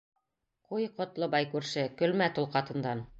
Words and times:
Ҡуй, 0.69 0.87
Ҡотлобай 1.01 1.47
күрше, 1.53 1.83
көлмә 2.01 2.31
тол 2.39 2.53
ҡатындан. 2.57 3.05